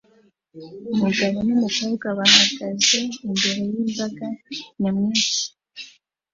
Umugabo 0.93 1.37
n'umukobwa 1.47 2.07
bahagaze 2.17 2.99
imbere 3.27 3.61
y'imbaga 3.71 4.25
nyamwinshi 4.79 5.43